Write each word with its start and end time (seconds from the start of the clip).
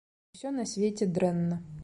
Усё 0.37 0.53
на 0.55 0.65
свеце 0.71 1.09
дрэнна. 1.19 1.61